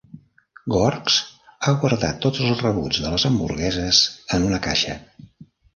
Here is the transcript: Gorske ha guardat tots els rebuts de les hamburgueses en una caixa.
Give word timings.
Gorske 0.75 1.53
ha 1.67 1.75
guardat 1.83 2.23
tots 2.27 2.43
els 2.49 2.65
rebuts 2.67 3.03
de 3.05 3.15
les 3.17 3.29
hamburgueses 3.31 4.05
en 4.39 4.51
una 4.51 4.65
caixa. 4.71 4.99